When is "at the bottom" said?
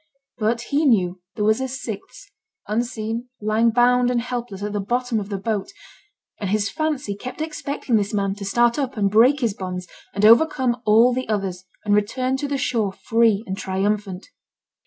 4.63-5.19